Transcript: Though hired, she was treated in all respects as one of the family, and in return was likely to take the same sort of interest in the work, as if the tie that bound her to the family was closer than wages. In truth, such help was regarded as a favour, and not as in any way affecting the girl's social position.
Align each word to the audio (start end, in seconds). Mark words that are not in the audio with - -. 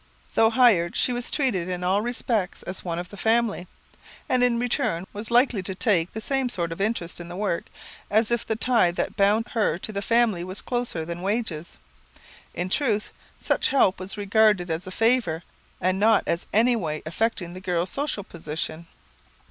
Though 0.33 0.49
hired, 0.49 0.95
she 0.95 1.13
was 1.13 1.29
treated 1.29 1.69
in 1.69 1.83
all 1.83 2.01
respects 2.01 2.63
as 2.63 2.83
one 2.83 2.97
of 2.97 3.09
the 3.09 3.17
family, 3.17 3.67
and 4.27 4.43
in 4.43 4.57
return 4.57 5.05
was 5.13 5.29
likely 5.29 5.61
to 5.61 5.75
take 5.75 6.11
the 6.11 6.19
same 6.19 6.49
sort 6.49 6.71
of 6.71 6.81
interest 6.81 7.19
in 7.21 7.27
the 7.27 7.35
work, 7.35 7.65
as 8.09 8.31
if 8.31 8.43
the 8.43 8.55
tie 8.55 8.89
that 8.89 9.15
bound 9.15 9.49
her 9.49 9.77
to 9.77 9.93
the 9.93 10.01
family 10.01 10.43
was 10.43 10.59
closer 10.63 11.05
than 11.05 11.21
wages. 11.21 11.77
In 12.55 12.67
truth, 12.67 13.11
such 13.39 13.67
help 13.67 13.99
was 13.99 14.17
regarded 14.17 14.71
as 14.71 14.87
a 14.87 14.91
favour, 14.91 15.43
and 15.79 15.99
not 15.99 16.23
as 16.25 16.45
in 16.45 16.47
any 16.61 16.75
way 16.75 17.03
affecting 17.05 17.53
the 17.53 17.61
girl's 17.61 17.91
social 17.91 18.23
position. 18.23 18.87